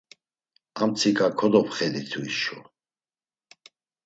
Amtsika 0.81 1.25
kodopxeditu 1.37 2.19
hişo. 2.27 2.57